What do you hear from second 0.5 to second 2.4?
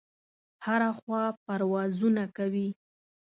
هره خوا پروازونه